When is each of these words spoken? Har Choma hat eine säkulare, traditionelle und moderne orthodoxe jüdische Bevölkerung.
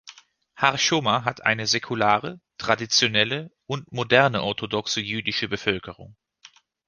Har 0.55 0.79
Choma 0.79 1.25
hat 1.25 1.45
eine 1.45 1.67
säkulare, 1.67 2.39
traditionelle 2.57 3.51
und 3.67 3.91
moderne 3.91 4.41
orthodoxe 4.41 4.99
jüdische 4.99 5.47
Bevölkerung. 5.47 6.15